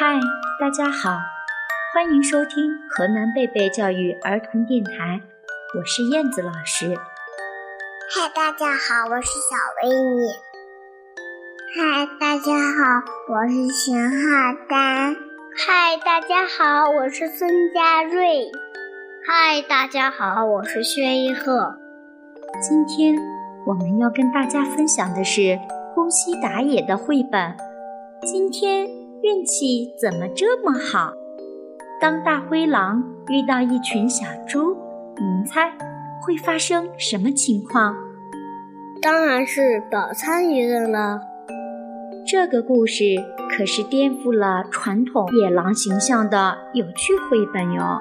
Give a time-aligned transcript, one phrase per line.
[0.00, 0.14] 嗨，
[0.60, 1.18] 大家好，
[1.92, 5.20] 欢迎收听河南贝贝教育儿童电台，
[5.76, 6.94] 我是燕子老师。
[8.14, 10.28] 嗨，大家好，我是小维尼。
[11.74, 13.02] 嗨，大家好，
[13.34, 15.16] 我是邢浩丹。
[15.56, 18.52] 嗨，大家好，我是孙佳瑞。
[19.26, 21.74] 嗨，大家好，我是薛一鹤。
[22.62, 23.16] 今天
[23.66, 25.58] 我们要跟大家分享的是
[25.92, 27.56] 宫西达也的绘本。
[28.22, 28.88] 今天
[29.22, 31.12] 运气怎么这么好？
[32.00, 34.76] 当大灰狼遇到一群小猪，
[35.16, 35.72] 您猜
[36.22, 37.94] 会发生什么情况？
[39.02, 41.20] 当然是饱餐一顿了。
[42.26, 43.04] 这个故事
[43.48, 47.98] 可是颠覆了传统野狼形象的有趣绘本哟，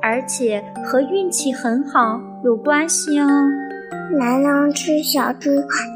[0.00, 3.28] 而且和运气很好有关系哦。
[4.18, 5.50] 蓝狼吃小猪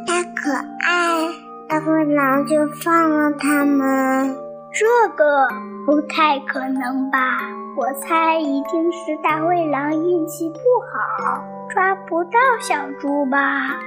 [0.07, 1.29] 太可爱，
[1.69, 4.35] 大灰狼就放了它们。
[4.73, 5.47] 这个
[5.85, 7.39] 不太可能吧？
[7.77, 13.79] 我猜一定是大灰狼运气不好，抓不到小猪吧。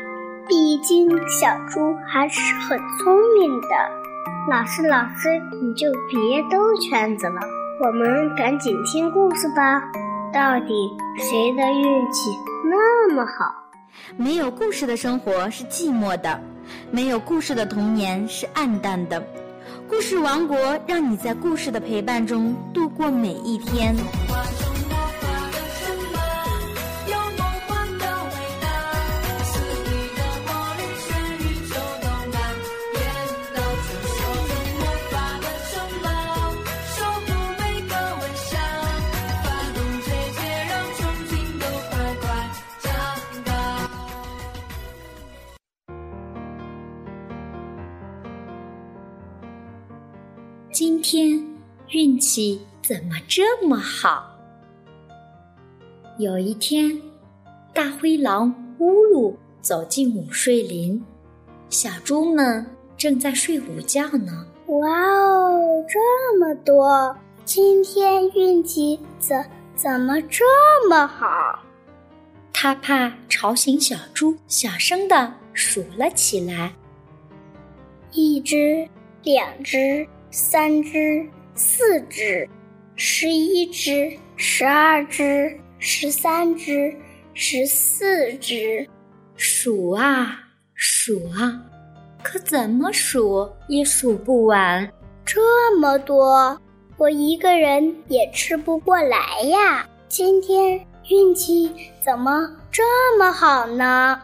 [0.47, 3.67] 毕竟小猪还是很聪明的。
[4.47, 5.29] 老师，老师，
[5.61, 7.39] 你就别兜圈子了，
[7.83, 9.81] 我们赶紧听故事吧。
[10.31, 12.29] 到底谁的运气
[12.63, 13.55] 那么好？
[14.17, 16.39] 没有故事的生活是寂寞的，
[16.91, 19.21] 没有故事的童年是暗淡的。
[19.87, 23.95] 故事王国让你在故事的陪伴中度过每一天。
[51.01, 51.43] 今天
[51.89, 54.37] 运气怎么这么好？
[56.19, 57.01] 有一天，
[57.73, 61.03] 大灰狼乌鲁走进午睡林，
[61.71, 62.63] 小猪们
[62.97, 64.45] 正在睡午觉呢。
[64.67, 67.17] 哇哦，这么多！
[67.45, 69.43] 今天运气怎
[69.75, 70.45] 怎么这
[70.87, 71.63] 么好？
[72.53, 76.71] 他怕吵醒小猪，小声的数了起来：
[78.11, 78.87] 一只，
[79.23, 80.07] 两只。
[80.31, 82.49] 三只，四只，
[82.95, 86.95] 十一只，十二只，十三只，
[87.33, 88.87] 十四只，
[89.35, 90.39] 数啊
[90.73, 91.61] 数啊，
[92.23, 94.89] 可怎么数也数不完，
[95.25, 96.57] 这么多，
[96.97, 99.85] 我一个人也吃不过来呀！
[100.07, 101.69] 今天运气
[102.03, 102.83] 怎么这
[103.17, 104.21] 么好呢？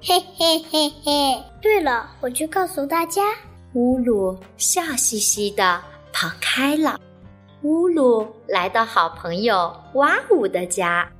[0.00, 1.42] 嘿嘿嘿嘿！
[1.60, 3.22] 对了，我去告诉大家。
[3.74, 5.80] 乌鲁笑嘻嘻地
[6.12, 7.00] 跑开了。
[7.62, 11.10] 乌鲁来到好朋友哇呜的家，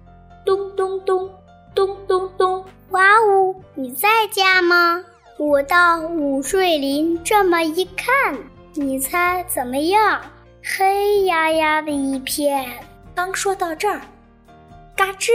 [0.45, 1.31] 咚咚咚，
[1.75, 2.63] 咚咚咚。
[2.91, 5.03] 哇呜，你在家吗？
[5.39, 8.37] 我到午睡林这么一看，
[8.75, 10.21] 你猜怎么样？
[10.63, 12.71] 黑压压的一片。
[13.15, 14.03] 刚说到这儿，
[14.95, 15.31] 嘎吱，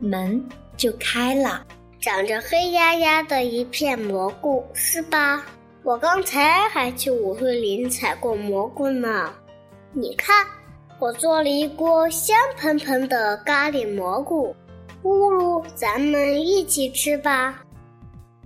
[0.00, 0.44] 门
[0.76, 1.64] 就开了。
[2.00, 5.44] 长着黑压压的一片蘑菇，是吧？
[5.84, 9.32] 我刚才还去舞会林采过蘑菇呢，
[9.92, 10.46] 你看，
[11.00, 14.54] 我做了一锅香喷喷的咖喱蘑菇，
[15.02, 17.64] 咕噜，咱们一起吃吧。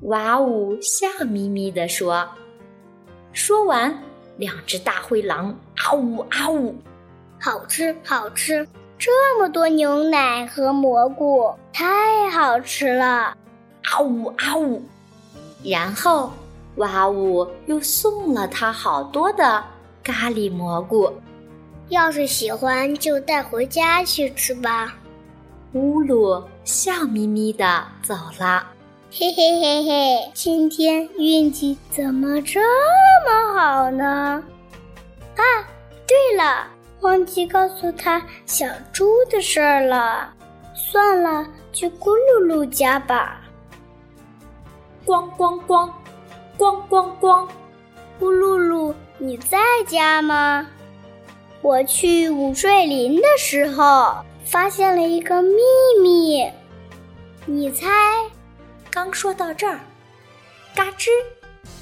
[0.03, 2.27] 哇呜，笑眯眯地说。
[3.35, 3.95] 说完，
[4.39, 6.75] 两只大灰狼啊呜啊呜，
[7.39, 8.67] 好吃好吃，
[8.97, 14.83] 这么多牛奶和蘑菇，太好吃了，啊呜啊呜，
[15.63, 16.33] 然后。
[16.77, 17.47] 哇呜！
[17.67, 19.65] 又送了他好多的
[20.03, 21.11] 咖喱蘑菇，
[21.89, 24.95] 要是喜欢就带回家去吃吧。
[25.73, 28.67] 乌鲁笑眯眯的走了。
[29.11, 32.61] 嘿嘿嘿嘿，今天运气怎么这
[33.25, 34.43] 么好呢？
[35.37, 35.43] 啊，
[36.07, 36.67] 对了，
[37.01, 40.31] 忘记告诉他小猪的事儿了。
[40.75, 43.41] 算了，去咕噜噜家吧。
[45.07, 45.91] 咣咣咣。
[46.59, 47.49] 咣咣咣！
[48.19, 50.67] 呼噜噜，你在家吗？
[51.61, 55.59] 我去午睡林的时候，发现了一个秘
[56.03, 56.51] 密。
[57.45, 57.87] 你猜？
[58.91, 59.79] 刚说到这儿，
[60.75, 61.09] 嘎吱，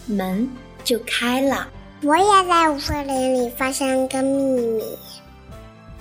[0.06, 0.50] 门
[0.82, 1.68] 就开了。
[2.02, 4.98] 我也在午睡林里发现了个秘密，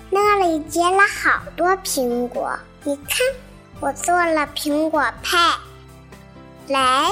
[0.10, 2.58] 那里结了好多苹果。
[2.84, 3.18] 你看，
[3.80, 5.56] 我做了苹果派，
[6.68, 7.12] 来。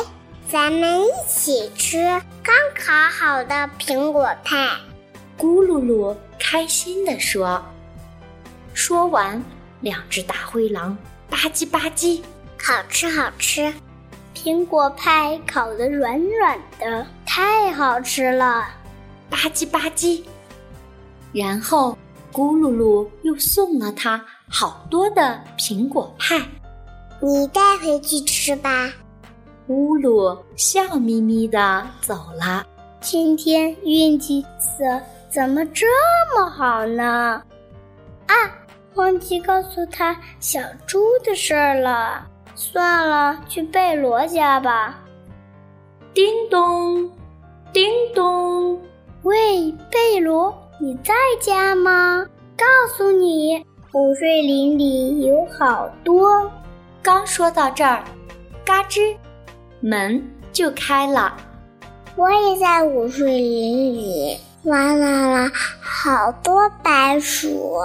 [0.51, 1.97] 咱们一起吃
[2.43, 4.67] 刚烤好的苹果派。
[5.39, 7.63] 咕噜噜开心地说。
[8.73, 9.41] 说完，
[9.79, 10.97] 两只大灰狼
[11.29, 12.21] 吧唧吧唧，
[12.61, 13.73] 好吃好吃。
[14.35, 18.67] 苹果派烤得软软的，太好吃了，
[19.29, 20.21] 吧唧吧唧。
[21.31, 21.97] 然后
[22.33, 26.41] 咕噜噜又送了他好多的苹果派，
[27.21, 28.91] 你带回去吃吧。
[29.67, 32.65] 乌鲁笑眯眯的走了。
[32.99, 34.45] 今天运气
[34.77, 35.87] 怎怎么这
[36.35, 37.41] 么好呢？
[38.27, 38.35] 啊，
[38.95, 42.27] 忘记告诉他小猪的事儿了。
[42.53, 44.99] 算了，去贝罗家吧。
[46.13, 47.09] 叮咚，
[47.71, 48.79] 叮咚，
[49.23, 52.25] 喂，贝罗，你在家吗？
[52.57, 52.65] 告
[52.95, 53.57] 诉你，
[53.93, 56.51] 午睡林里有好多。
[57.01, 58.03] 刚说到这儿，
[58.65, 59.15] 嘎吱，
[59.81, 60.23] 门
[60.53, 61.35] 就开了。
[62.15, 65.51] 我也在午睡林里挖到了
[65.81, 67.77] 好多白薯，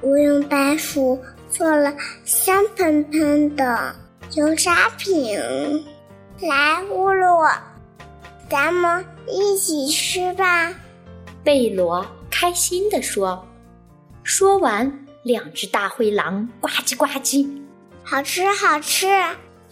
[0.00, 1.18] 我用白薯。
[1.50, 1.94] 做了
[2.24, 3.94] 香喷喷的
[4.32, 5.84] 油炸饼，
[6.40, 7.46] 来，乌鲁，
[8.50, 10.74] 咱们一起吃吧。
[11.44, 13.46] 贝罗开心地说。
[14.24, 17.48] 说完，两只大灰狼呱唧呱唧，
[18.02, 19.06] 好吃好吃，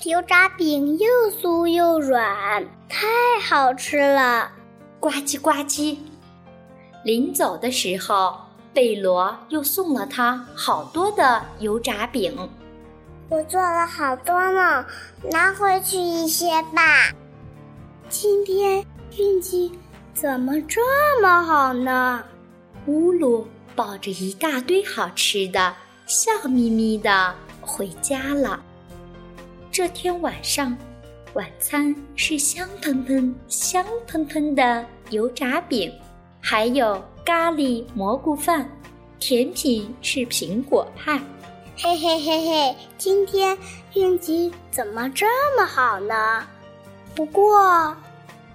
[0.04, 3.06] 油炸饼又酥又软，太
[3.40, 4.50] 好吃了，
[4.98, 5.96] 呱唧呱唧。
[7.04, 8.36] 临走的时候。
[8.74, 12.34] 贝罗又送了他好多的油炸饼，
[13.28, 14.86] 我做了好多呢，
[15.30, 17.12] 拿回去一些吧。
[18.08, 18.82] 今天
[19.18, 19.70] 运气
[20.14, 20.80] 怎么这
[21.20, 22.24] 么好呢？
[22.86, 23.46] 乌鲁
[23.76, 25.74] 抱着一大堆好吃的，
[26.06, 28.58] 笑眯眯的回家了。
[29.72, 30.76] 这天晚上，
[31.32, 35.90] 晚餐是香喷喷、香喷喷的油炸饼，
[36.42, 37.02] 还有。
[37.24, 38.68] 咖喱蘑菇饭，
[39.20, 41.16] 甜品是苹果派。
[41.78, 43.56] 嘿嘿嘿嘿，今天
[43.94, 45.26] 运气怎么这
[45.56, 46.44] 么好呢？
[47.14, 47.96] 不过，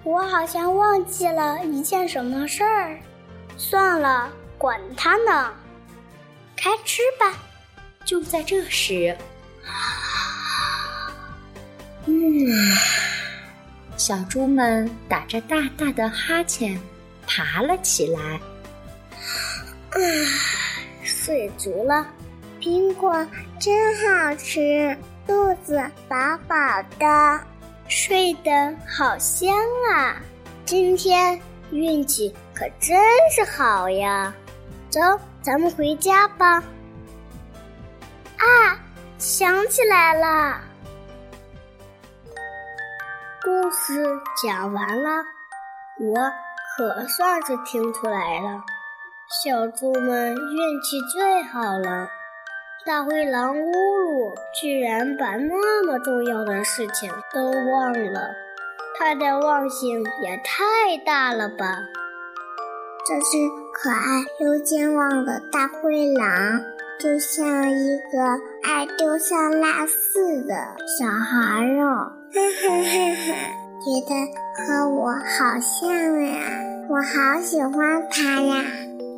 [0.04, 3.00] 我好像忘记了一件什么事儿。
[3.56, 5.50] 算了，管他呢，
[6.54, 7.38] 开吃吧。
[8.04, 9.16] 就在这时，
[12.10, 12.48] 嗯，
[13.98, 16.80] 小猪们打着大大的哈欠，
[17.26, 18.40] 爬了起来。
[19.90, 19.98] 啊，
[21.02, 22.06] 睡足了，
[22.62, 23.12] 苹果
[23.60, 24.96] 真好吃，
[25.26, 25.78] 肚子
[26.08, 26.16] 饱
[26.48, 26.56] 饱
[26.98, 27.40] 的，
[27.88, 29.54] 睡得好香
[29.92, 30.16] 啊！
[30.64, 31.38] 今天
[31.70, 32.98] 运气可真
[33.30, 34.32] 是好呀！
[34.88, 34.98] 走，
[35.42, 36.62] 咱们回家吧。
[38.38, 38.80] 啊，
[39.18, 40.62] 想起来了，
[43.48, 44.04] 故事
[44.42, 45.08] 讲完了，
[46.00, 46.14] 我
[46.76, 48.62] 可算是听出来了。
[49.42, 52.10] 小猪们运气最好了，
[52.84, 58.32] 大灰狼乌鲁居然把那么重要的事情都忘了，
[58.98, 61.78] 他的忘性也太大了吧！
[63.06, 66.60] 这只可爱又健忘的大灰狼，
[66.98, 68.18] 就像一个
[68.64, 70.54] 爱丢三落四的
[70.98, 73.34] 小孩儿哦，哈哈哈哈，
[73.84, 74.10] 觉得
[74.66, 76.40] 和我好像呀，
[76.90, 78.64] 我好喜欢他呀。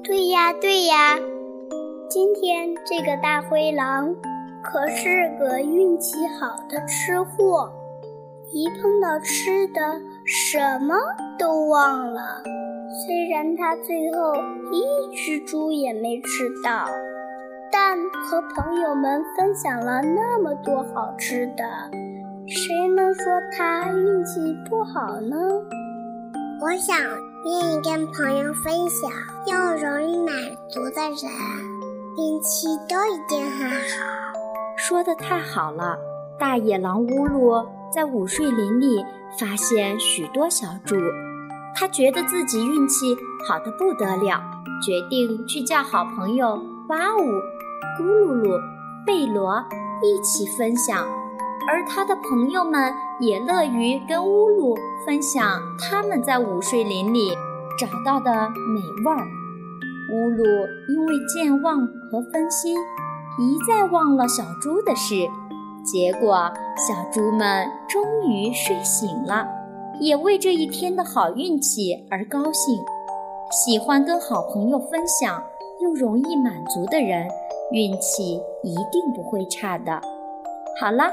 [0.05, 1.19] 对呀，对呀，
[2.11, 4.15] 今天这个大灰狼
[4.63, 7.73] 可是个运气好的吃货，
[8.53, 9.81] 一碰到吃的
[10.27, 10.95] 什么
[11.39, 12.43] 都忘了。
[13.07, 14.35] 虽然他最后
[14.71, 16.87] 一只猪也没吃到，
[17.73, 21.65] 但和朋友们分享了那么多好吃的，
[22.47, 23.25] 谁能说
[23.57, 25.37] 他运气不好呢？
[26.61, 26.97] 我想。
[27.43, 29.11] 愿意跟朋友分享
[29.47, 30.37] 又容易满
[30.69, 31.33] 足的人，
[32.19, 34.05] 运气都一定很好。
[34.77, 35.97] 说的太好了！
[36.39, 39.03] 大野狼乌鲁在午睡林里
[39.39, 40.97] 发现许多小猪，
[41.75, 43.17] 他觉得自己运气
[43.49, 44.39] 好的不得了，
[44.85, 47.23] 决定去叫好朋友哇呜、
[47.99, 48.61] 咕噜噜、
[49.07, 49.63] 贝罗
[50.03, 51.07] 一起分享，
[51.69, 54.77] 而他的朋友们也乐于跟乌鲁。
[55.07, 57.31] 分享他们在午睡林里
[57.79, 58.31] 找到的
[58.75, 59.27] 美味儿。
[60.13, 60.45] 乌鲁
[60.91, 62.77] 因为健忘和分心，
[63.39, 65.15] 一再忘了小猪的事，
[65.83, 69.47] 结果小猪们终于睡醒了，
[70.01, 72.79] 也为这一天的好运气而高兴。
[73.51, 75.43] 喜欢跟好朋友分享
[75.81, 77.27] 又容易满足的人，
[77.73, 80.01] 运气一定不会差的。
[80.81, 81.13] 好了。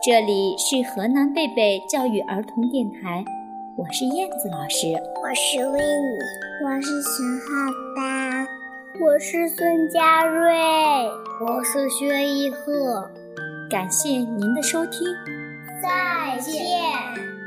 [0.00, 3.24] 这里是河南贝贝教育儿童电台，
[3.76, 4.86] 我是燕子老师，
[5.20, 6.18] 我是维尼，
[6.64, 8.46] 我是陈浩达，
[9.04, 10.54] 我是孙佳瑞，
[11.44, 13.10] 我是薛一鹤。
[13.68, 15.04] 感谢您的收听，
[15.82, 17.37] 再见。